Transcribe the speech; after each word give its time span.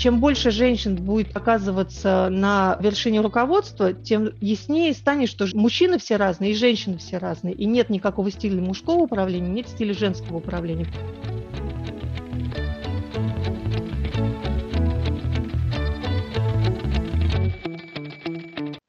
Чем 0.00 0.18
больше 0.18 0.50
женщин 0.50 0.96
будет 0.96 1.36
оказываться 1.36 2.30
на 2.30 2.78
вершине 2.80 3.20
руководства, 3.20 3.92
тем 3.92 4.30
яснее 4.40 4.94
станет, 4.94 5.28
что 5.28 5.46
мужчины 5.52 5.98
все 5.98 6.16
разные 6.16 6.52
и 6.52 6.54
женщины 6.54 6.96
все 6.96 7.18
разные. 7.18 7.52
И 7.52 7.66
нет 7.66 7.90
никакого 7.90 8.30
стиля 8.30 8.62
мужского 8.62 9.02
управления, 9.02 9.50
нет 9.50 9.68
стиля 9.68 9.92
женского 9.92 10.38
управления. 10.38 10.86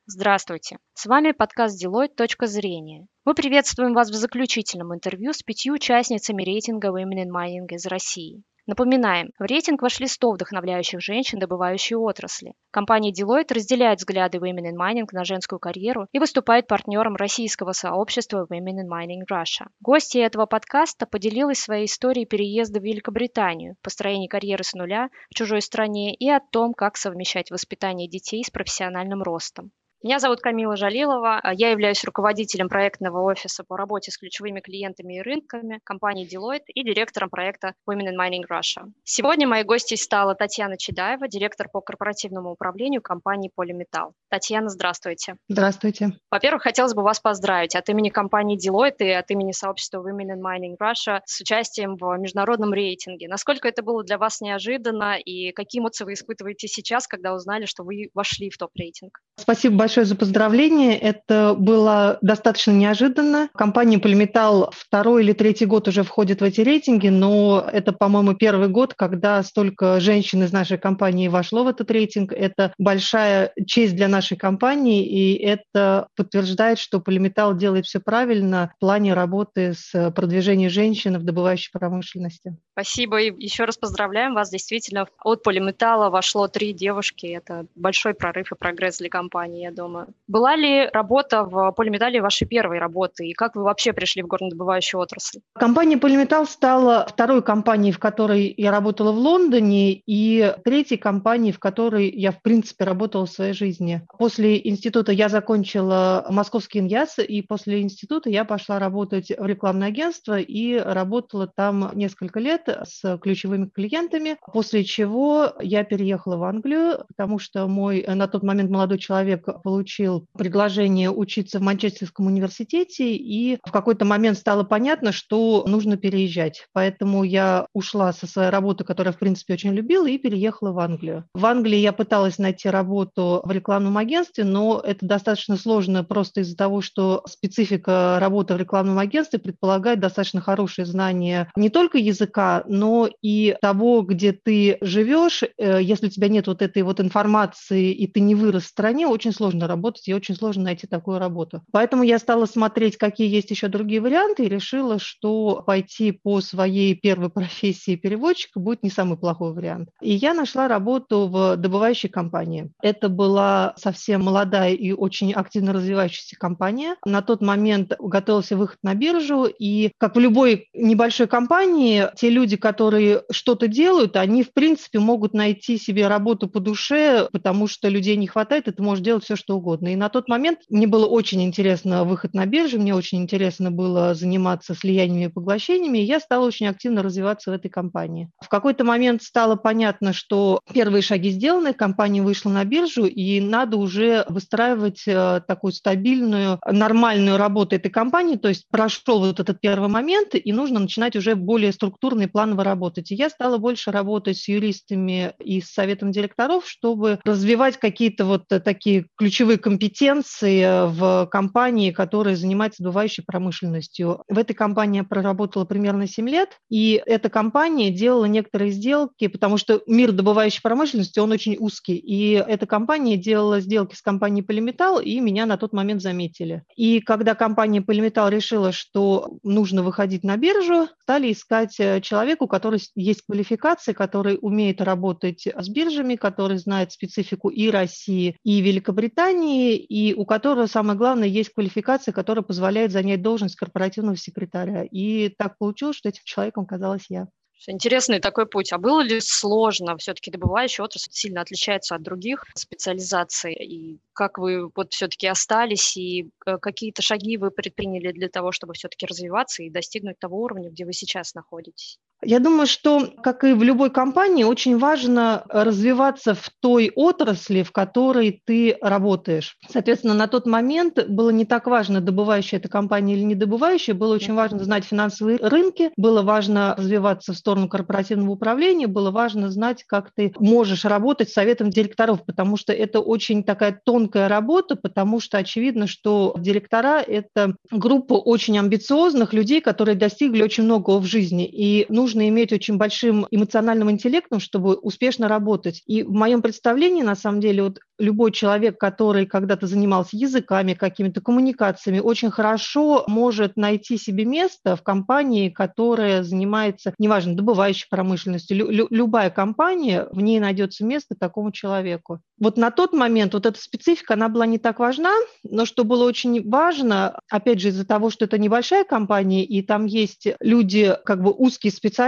Здравствуйте! 0.05 0.77
С 0.93 1.07
вами 1.07 1.33
подкаст 1.33 1.83
Deloitte 1.83 2.15
«Точка 2.15 2.47
зрения». 2.47 3.07
Мы 3.25 3.33
приветствуем 3.33 3.93
вас 3.93 4.09
в 4.09 4.13
заключительном 4.13 4.93
интервью 4.93 5.33
с 5.33 5.43
пятью 5.43 5.73
участницами 5.73 6.41
рейтинга 6.41 6.87
Women 6.87 7.25
in 7.25 7.31
Mining 7.35 7.67
из 7.75 7.85
России. 7.85 8.43
Напоминаем, 8.67 9.31
в 9.39 9.43
рейтинг 9.43 9.81
вошли 9.81 10.07
100 10.07 10.31
вдохновляющих 10.31 11.01
женщин, 11.01 11.39
добывающие 11.39 11.97
отрасли. 11.97 12.53
Компания 12.69 13.11
Deloitte 13.11 13.55
разделяет 13.55 13.99
взгляды 13.99 14.37
Women 14.37 14.71
in 14.71 14.75
Mining 14.77 15.07
на 15.11 15.23
женскую 15.23 15.59
карьеру 15.59 16.07
и 16.11 16.19
выступает 16.19 16.67
партнером 16.67 17.15
российского 17.15 17.71
сообщества 17.71 18.47
Women 18.49 18.83
in 18.83 18.87
Mining 18.87 19.25
Russia. 19.29 19.67
Гостья 19.79 20.21
этого 20.21 20.45
подкаста 20.45 21.05
поделилась 21.07 21.59
своей 21.59 21.85
историей 21.85 22.25
переезда 22.25 22.79
в 22.79 22.83
Великобританию, 22.83 23.75
построения 23.81 24.29
карьеры 24.29 24.63
с 24.63 24.73
нуля 24.73 25.09
в 25.29 25.33
чужой 25.33 25.61
стране 25.61 26.13
и 26.13 26.29
о 26.29 26.39
том, 26.39 26.73
как 26.73 26.97
совмещать 26.97 27.49
воспитание 27.49 28.07
детей 28.07 28.43
с 28.43 28.51
профессиональным 28.51 29.23
ростом. 29.23 29.71
Меня 30.03 30.17
зовут 30.17 30.41
Камила 30.41 30.75
Жалилова. 30.75 31.39
А 31.43 31.53
я 31.53 31.69
являюсь 31.69 32.03
руководителем 32.03 32.69
проектного 32.69 33.21
офиса 33.21 33.63
по 33.63 33.77
работе 33.77 34.09
с 34.09 34.17
ключевыми 34.17 34.59
клиентами 34.59 35.17
и 35.17 35.21
рынками 35.21 35.79
компании 35.83 36.27
Deloitte 36.27 36.71
и 36.73 36.83
директором 36.83 37.29
проекта 37.29 37.75
Women 37.87 38.07
in 38.07 38.17
Mining 38.19 38.47
Russia. 38.49 38.85
Сегодня 39.03 39.47
моей 39.47 39.63
гостьей 39.63 39.97
стала 39.97 40.33
Татьяна 40.33 40.79
Чедаева, 40.79 41.27
директор 41.27 41.69
по 41.71 41.81
корпоративному 41.81 42.49
управлению 42.49 43.03
компании 43.03 43.51
Polymetal. 43.55 44.13
Татьяна, 44.31 44.69
здравствуйте. 44.69 45.35
Здравствуйте. 45.47 46.13
Во-первых, 46.31 46.63
хотелось 46.63 46.95
бы 46.95 47.03
вас 47.03 47.19
поздравить 47.19 47.75
от 47.75 47.87
имени 47.89 48.09
компании 48.09 48.57
Deloitte 48.57 49.05
и 49.05 49.11
от 49.11 49.29
имени 49.29 49.51
сообщества 49.51 49.99
Women 49.99 50.35
in 50.35 50.41
Mining 50.41 50.77
Russia 50.81 51.19
с 51.25 51.41
участием 51.41 51.95
в 51.95 52.17
международном 52.17 52.73
рейтинге. 52.73 53.27
Насколько 53.27 53.67
это 53.67 53.83
было 53.83 54.03
для 54.03 54.17
вас 54.17 54.41
неожиданно 54.41 55.19
и 55.19 55.51
какие 55.51 55.79
эмоции 55.79 56.05
вы 56.05 56.13
испытываете 56.13 56.67
сейчас, 56.67 57.05
когда 57.07 57.35
узнали, 57.35 57.65
что 57.65 57.83
вы 57.83 58.09
вошли 58.15 58.49
в 58.49 58.57
топ-рейтинг? 58.57 59.19
Спасибо 59.37 59.75
большое 59.75 59.90
большое 59.91 60.05
за 60.05 60.15
поздравление. 60.15 60.97
Это 60.97 61.53
было 61.53 62.17
достаточно 62.21 62.71
неожиданно. 62.71 63.49
Компания 63.53 63.97
Polymetal 63.97 64.69
второй 64.71 65.21
или 65.21 65.33
третий 65.33 65.65
год 65.65 65.89
уже 65.89 66.03
входит 66.03 66.39
в 66.39 66.45
эти 66.45 66.61
рейтинги, 66.61 67.09
но 67.09 67.67
это, 67.69 67.91
по-моему, 67.91 68.33
первый 68.33 68.69
год, 68.69 68.93
когда 68.93 69.43
столько 69.43 69.99
женщин 69.99 70.43
из 70.43 70.53
нашей 70.53 70.77
компании 70.77 71.27
вошло 71.27 71.65
в 71.65 71.67
этот 71.67 71.91
рейтинг. 71.91 72.31
Это 72.31 72.73
большая 72.77 73.51
честь 73.67 73.93
для 73.97 74.07
нашей 74.07 74.37
компании, 74.37 75.05
и 75.05 75.33
это 75.33 76.07
подтверждает, 76.15 76.79
что 76.79 76.99
Polymetal 76.99 77.57
делает 77.57 77.85
все 77.85 77.99
правильно 77.99 78.71
в 78.77 78.79
плане 78.79 79.13
работы 79.13 79.73
с 79.73 80.11
продвижением 80.11 80.69
женщин 80.69 81.17
в 81.17 81.23
добывающей 81.23 81.69
промышленности. 81.73 82.55
Спасибо 82.71 83.21
и 83.21 83.43
еще 83.43 83.65
раз 83.65 83.77
поздравляем 83.77 84.35
вас. 84.35 84.49
Действительно, 84.49 85.05
от 85.21 85.45
Polymetal 85.45 86.09
вошло 86.09 86.47
три 86.47 86.71
девушки. 86.71 87.25
Это 87.25 87.65
большой 87.75 88.13
прорыв 88.13 88.53
и 88.53 88.55
прогресс 88.55 88.99
для 88.99 89.09
компании, 89.09 89.63
я 89.63 89.71
думаю 89.71 89.80
думаю. 89.81 90.07
Была 90.27 90.55
ли 90.55 90.87
работа 90.93 91.43
в 91.43 91.71
полиметалле 91.71 92.21
вашей 92.21 92.47
первой 92.47 92.79
работы, 92.79 93.27
и 93.27 93.33
как 93.33 93.55
вы 93.55 93.63
вообще 93.63 93.93
пришли 93.93 94.21
в 94.21 94.27
горнодобывающую 94.27 94.99
отрасль? 94.99 95.39
Компания 95.53 95.97
Полиметалл 95.97 96.45
стала 96.45 97.05
второй 97.09 97.41
компанией, 97.41 97.91
в 97.91 97.99
которой 97.99 98.53
я 98.57 98.71
работала 98.71 99.11
в 99.11 99.17
Лондоне, 99.17 99.93
и 99.93 100.53
третьей 100.63 100.97
компанией, 100.97 101.51
в 101.51 101.59
которой 101.59 102.09
я, 102.09 102.31
в 102.31 102.41
принципе, 102.41 102.85
работала 102.85 103.25
в 103.25 103.29
своей 103.29 103.53
жизни. 103.53 104.01
После 104.17 104.59
института 104.67 105.11
я 105.11 105.29
закончила 105.29 106.25
Московский 106.29 106.79
иньяс, 106.79 107.19
и 107.19 107.41
после 107.41 107.81
института 107.81 108.29
я 108.29 108.45
пошла 108.45 108.79
работать 108.79 109.31
в 109.37 109.45
рекламное 109.45 109.87
агентство 109.87 110.39
и 110.39 110.77
работала 110.77 111.47
там 111.47 111.91
несколько 111.93 112.39
лет 112.39 112.67
с 112.67 113.17
ключевыми 113.17 113.65
клиентами, 113.67 114.37
после 114.53 114.83
чего 114.83 115.53
я 115.59 115.83
переехала 115.83 116.37
в 116.37 116.43
Англию, 116.43 117.05
потому 117.07 117.39
что 117.39 117.67
мой 117.67 118.05
на 118.07 118.27
тот 118.27 118.43
момент 118.43 118.69
молодой 118.69 118.99
человек 118.99 119.47
получил 119.71 120.25
предложение 120.37 121.09
учиться 121.09 121.59
в 121.59 121.61
Манчестерском 121.61 122.27
университете, 122.27 123.15
и 123.15 123.57
в 123.65 123.71
какой-то 123.71 124.03
момент 124.03 124.37
стало 124.37 124.63
понятно, 124.63 125.13
что 125.13 125.63
нужно 125.65 125.95
переезжать. 125.95 126.67
Поэтому 126.73 127.23
я 127.23 127.67
ушла 127.73 128.11
со 128.11 128.27
своей 128.27 128.49
работы, 128.49 128.83
которую, 128.83 129.13
в 129.13 129.17
принципе, 129.17 129.53
очень 129.53 129.71
любила, 129.71 130.07
и 130.07 130.17
переехала 130.17 130.73
в 130.73 130.79
Англию. 130.79 131.23
В 131.33 131.45
Англии 131.45 131.77
я 131.77 131.93
пыталась 131.93 132.37
найти 132.37 132.67
работу 132.67 133.39
в 133.45 133.51
рекламном 133.51 133.97
агентстве, 133.97 134.43
но 134.43 134.81
это 134.85 135.05
достаточно 135.05 135.55
сложно 135.55 136.03
просто 136.03 136.41
из-за 136.41 136.57
того, 136.57 136.81
что 136.81 137.23
специфика 137.25 138.17
работы 138.19 138.55
в 138.55 138.57
рекламном 138.57 138.99
агентстве 138.99 139.39
предполагает 139.39 140.01
достаточно 140.01 140.41
хорошие 140.41 140.85
знания 140.85 141.49
не 141.55 141.69
только 141.69 141.97
языка, 141.97 142.65
но 142.67 143.09
и 143.21 143.55
того, 143.61 144.01
где 144.01 144.33
ты 144.33 144.77
живешь. 144.81 145.43
Э, 145.57 145.79
если 145.81 146.07
у 146.07 146.09
тебя 146.09 146.27
нет 146.27 146.47
вот 146.47 146.61
этой 146.61 146.81
вот 146.81 146.99
информации, 146.99 147.93
и 147.93 148.07
ты 148.07 148.19
не 148.19 148.35
вырос 148.35 148.63
в 148.63 148.67
стране, 148.67 149.07
очень 149.07 149.31
сложно 149.31 149.60
сложно 149.61 149.67
работать, 149.67 150.07
и 150.07 150.13
очень 150.13 150.35
сложно 150.35 150.63
найти 150.63 150.87
такую 150.87 151.19
работу. 151.19 151.61
Поэтому 151.71 152.03
я 152.03 152.19
стала 152.19 152.45
смотреть, 152.45 152.97
какие 152.97 153.29
есть 153.29 153.51
еще 153.51 153.67
другие 153.67 154.01
варианты, 154.01 154.45
и 154.45 154.49
решила, 154.49 154.99
что 154.99 155.63
пойти 155.65 156.11
по 156.11 156.41
своей 156.41 156.95
первой 156.95 157.29
профессии 157.29 157.95
переводчика 157.95 158.59
будет 158.59 158.83
не 158.83 158.89
самый 158.89 159.17
плохой 159.17 159.53
вариант. 159.53 159.89
И 160.01 160.13
я 160.13 160.33
нашла 160.33 160.67
работу 160.67 161.27
в 161.27 161.57
добывающей 161.57 162.09
компании. 162.09 162.71
Это 162.81 163.09
была 163.09 163.73
совсем 163.77 164.23
молодая 164.23 164.73
и 164.73 164.91
очень 164.91 165.33
активно 165.33 165.73
развивающаяся 165.73 166.35
компания. 166.37 166.95
На 167.05 167.21
тот 167.21 167.41
момент 167.41 167.93
готовился 167.99 168.57
выход 168.57 168.77
на 168.83 168.95
биржу, 168.95 169.45
и 169.45 169.91
как 169.97 170.15
в 170.15 170.19
любой 170.19 170.69
небольшой 170.73 171.27
компании, 171.27 172.07
те 172.15 172.29
люди, 172.29 172.57
которые 172.57 173.23
что-то 173.31 173.67
делают, 173.67 174.15
они, 174.15 174.43
в 174.43 174.53
принципе, 174.53 174.99
могут 174.99 175.33
найти 175.33 175.77
себе 175.77 176.07
работу 176.07 176.47
по 176.47 176.59
душе, 176.59 177.27
потому 177.31 177.67
что 177.67 177.89
людей 177.89 178.15
не 178.17 178.27
хватает, 178.27 178.67
и 178.67 178.71
ты 178.71 178.81
можешь 178.81 179.03
делать 179.03 179.23
все, 179.23 179.35
что 179.41 179.57
угодно. 179.57 179.89
И 179.89 179.95
на 179.95 180.09
тот 180.09 180.27
момент 180.27 180.59
мне 180.69 180.87
было 180.87 181.05
очень 181.05 181.41
интересно 181.43 182.03
выход 182.03 182.33
на 182.33 182.45
биржу, 182.45 182.79
мне 182.79 182.95
очень 182.95 183.21
интересно 183.21 183.71
было 183.71 184.13
заниматься 184.13 184.73
слияниями 184.75 185.25
и 185.25 185.33
поглощениями, 185.33 185.97
и 185.97 186.03
я 186.03 186.19
стала 186.19 186.45
очень 186.45 186.67
активно 186.67 187.03
развиваться 187.03 187.51
в 187.51 187.53
этой 187.53 187.69
компании. 187.69 188.29
В 188.39 188.47
какой-то 188.47 188.83
момент 188.83 189.23
стало 189.23 189.55
понятно, 189.55 190.13
что 190.13 190.61
первые 190.73 191.01
шаги 191.01 191.31
сделаны, 191.31 191.73
компания 191.73 192.21
вышла 192.21 192.49
на 192.49 192.63
биржу, 192.63 193.05
и 193.05 193.41
надо 193.41 193.77
уже 193.77 194.25
выстраивать 194.29 195.03
э, 195.07 195.41
такую 195.47 195.73
стабильную, 195.73 196.59
нормальную 196.65 197.37
работу 197.37 197.75
этой 197.75 197.89
компании, 197.89 198.35
то 198.35 198.49
есть 198.49 198.65
прошел 198.69 199.19
вот 199.19 199.39
этот 199.39 199.59
первый 199.59 199.89
момент, 199.89 200.35
и 200.35 200.53
нужно 200.53 200.79
начинать 200.79 201.15
уже 201.15 201.35
более 201.35 201.71
структурно 201.71 202.23
и 202.23 202.27
планово 202.27 202.63
работать. 202.63 203.11
И 203.11 203.15
я 203.15 203.29
стала 203.29 203.57
больше 203.57 203.91
работать 203.91 204.37
с 204.37 204.47
юристами 204.47 205.33
и 205.39 205.61
с 205.61 205.71
советом 205.71 206.11
директоров, 206.11 206.67
чтобы 206.67 207.19
развивать 207.25 207.77
какие-то 207.77 208.25
вот 208.25 208.43
такие 208.47 209.07
ключевые 209.17 209.30
ключевые 209.31 209.57
компетенции 209.57 210.61
э, 210.61 210.85
в 210.87 211.25
компании, 211.31 211.91
которая 211.91 212.35
занимается 212.35 212.83
добывающей 212.83 213.23
промышленностью. 213.25 214.25
В 214.27 214.37
этой 214.37 214.53
компании 214.53 214.97
я 214.97 215.03
проработала 215.05 215.63
примерно 215.63 216.05
7 216.05 216.27
лет, 216.27 216.59
и 216.69 217.01
эта 217.05 217.29
компания 217.29 217.91
делала 217.91 218.25
некоторые 218.25 218.71
сделки, 218.71 219.27
потому 219.27 219.55
что 219.55 219.83
мир 219.87 220.11
добывающей 220.11 220.61
промышленности, 220.61 221.19
он 221.19 221.31
очень 221.31 221.55
узкий, 221.57 221.95
и 221.95 222.33
эта 222.33 222.65
компания 222.65 223.15
делала 223.15 223.61
сделки 223.61 223.95
с 223.95 224.01
компанией 224.01 224.43
Полиметал, 224.43 224.99
и 224.99 225.17
меня 225.21 225.45
на 225.45 225.55
тот 225.55 225.71
момент 225.71 226.01
заметили. 226.01 226.63
И 226.75 226.99
когда 226.99 227.33
компания 227.33 227.81
Полиметал 227.81 228.27
решила, 228.27 228.73
что 228.73 229.37
нужно 229.43 229.81
выходить 229.81 230.25
на 230.25 230.35
биржу, 230.35 230.89
стали 231.03 231.31
искать 231.31 231.79
э, 231.79 232.01
человека, 232.01 232.43
у 232.43 232.47
которого 232.47 232.81
есть 232.95 233.21
квалификация, 233.21 233.93
который 233.93 234.37
умеет 234.41 234.81
работать 234.81 235.47
с 235.47 235.69
биржами, 235.69 236.17
который 236.17 236.57
знает 236.57 236.91
специфику 236.91 237.47
и 237.47 237.69
России, 237.69 238.35
и 238.43 238.59
Великобритании, 238.59 239.20
компании, 239.21 239.75
и 239.77 240.13
у 240.13 240.25
которого, 240.25 240.65
самое 240.67 240.97
главное, 240.97 241.27
есть 241.27 241.53
квалификация, 241.53 242.11
которая 242.11 242.43
позволяет 242.43 242.91
занять 242.91 243.21
должность 243.21 243.55
корпоративного 243.55 244.17
секретаря. 244.17 244.83
И 244.83 245.29
так 245.29 245.57
получилось, 245.57 245.97
что 245.97 246.09
этим 246.09 246.21
человеком 246.23 246.63
оказалась 246.63 247.05
я. 247.09 247.27
Интересный 247.67 248.19
такой 248.19 248.47
путь. 248.47 248.73
А 248.73 248.79
было 248.79 249.01
ли 249.01 249.19
сложно? 249.21 249.95
Все-таки 249.97 250.31
добывающая 250.31 250.83
отрасль 250.83 251.11
сильно 251.11 251.41
отличается 251.41 251.93
от 251.93 252.01
других 252.01 252.45
специализаций. 252.55 253.53
И 253.53 253.99
как 254.13 254.39
вы 254.39 254.71
вот 254.75 254.93
все-таки 254.93 255.27
остались, 255.27 255.95
и 255.95 256.31
э, 256.47 256.57
какие-то 256.57 257.03
шаги 257.03 257.37
вы 257.37 257.51
предприняли 257.51 258.11
для 258.13 258.29
того, 258.29 258.51
чтобы 258.51 258.73
все-таки 258.73 259.05
развиваться 259.05 259.61
и 259.61 259.69
достигнуть 259.69 260.17
того 260.17 260.41
уровня, 260.41 260.71
где 260.71 260.85
вы 260.85 260.93
сейчас 260.93 261.35
находитесь? 261.35 261.99
Я 262.23 262.39
думаю, 262.39 262.67
что, 262.67 263.07
как 263.23 263.43
и 263.43 263.53
в 263.53 263.63
любой 263.63 263.89
компании, 263.89 264.43
очень 264.43 264.77
важно 264.77 265.43
развиваться 265.49 266.35
в 266.35 266.49
той 266.59 266.91
отрасли, 266.95 267.63
в 267.63 267.71
которой 267.71 268.41
ты 268.45 268.77
работаешь. 268.81 269.57
Соответственно, 269.67 270.13
на 270.13 270.27
тот 270.27 270.45
момент 270.45 271.03
было 271.07 271.31
не 271.31 271.45
так 271.45 271.65
важно, 271.65 271.99
добывающая 271.99 272.59
эта 272.59 272.69
компания 272.69 273.15
или 273.15 273.23
не 273.23 273.33
добывающая, 273.33 273.95
было 273.95 274.13
очень 274.13 274.35
важно 274.35 274.59
знать 274.63 274.85
финансовые 274.85 275.37
рынки, 275.37 275.91
было 275.97 276.21
важно 276.21 276.75
развиваться 276.77 277.33
в 277.33 277.37
сторону 277.37 277.67
корпоративного 277.67 278.31
управления, 278.31 278.87
было 278.87 279.09
важно 279.09 279.49
знать, 279.49 279.83
как 279.83 280.11
ты 280.15 280.31
можешь 280.37 280.85
работать 280.85 281.29
с 281.29 281.33
советом 281.33 281.71
директоров, 281.71 282.23
потому 282.25 282.55
что 282.55 282.71
это 282.71 282.99
очень 282.99 283.43
такая 283.43 283.79
тонкая 283.83 284.27
работа, 284.27 284.75
потому 284.75 285.19
что 285.19 285.39
очевидно, 285.39 285.87
что 285.87 286.35
директора– 286.37 287.01
это 287.07 287.55
группа 287.71 288.13
очень 288.13 288.59
амбициозных 288.59 289.33
людей, 289.33 289.61
которые 289.61 289.95
достигли 289.95 290.43
очень 290.43 290.65
многого 290.65 290.99
в 290.99 291.05
жизни, 291.05 291.45
и 291.47 291.85
нужно 291.89 292.10
иметь 292.19 292.53
очень 292.53 292.77
большим 292.77 293.27
эмоциональным 293.31 293.91
интеллектом, 293.91 294.39
чтобы 294.39 294.75
успешно 294.75 295.27
работать. 295.27 295.81
И 295.85 296.03
в 296.03 296.11
моем 296.11 296.41
представлении, 296.41 297.03
на 297.03 297.15
самом 297.15 297.39
деле, 297.39 297.63
вот 297.63 297.79
любой 297.97 298.31
человек, 298.31 298.79
который 298.79 299.25
когда-то 299.25 299.67
занимался 299.67 300.17
языками, 300.17 300.73
какими-то 300.73 301.21
коммуникациями, 301.21 301.99
очень 301.99 302.31
хорошо 302.31 303.03
может 303.07 303.55
найти 303.55 303.97
себе 303.97 304.25
место 304.25 304.75
в 304.75 304.81
компании, 304.81 305.49
которая 305.49 306.23
занимается, 306.23 306.93
неважно, 306.97 307.35
добывающей 307.35 307.87
промышленностью. 307.89 308.57
Лю- 308.57 308.87
любая 308.89 309.29
компания, 309.29 310.07
в 310.11 310.21
ней 310.21 310.39
найдется 310.39 310.83
место 310.85 311.15
такому 311.15 311.51
человеку. 311.51 312.19
Вот 312.39 312.57
на 312.57 312.71
тот 312.71 312.91
момент 312.93 313.33
вот 313.33 313.45
эта 313.45 313.61
специфика, 313.61 314.15
она 314.15 314.27
была 314.27 314.47
не 314.47 314.57
так 314.57 314.79
важна, 314.79 315.13
но 315.43 315.65
что 315.65 315.83
было 315.83 316.05
очень 316.05 316.47
важно, 316.49 317.19
опять 317.29 317.59
же, 317.59 317.69
из-за 317.69 317.85
того, 317.85 318.09
что 318.09 318.25
это 318.25 318.37
небольшая 318.39 318.83
компания, 318.83 319.45
и 319.45 319.61
там 319.61 319.85
есть 319.85 320.27
люди, 320.39 320.95
как 321.05 321.21
бы 321.21 321.31
узкие 321.31 321.71
специалисты, 321.71 322.00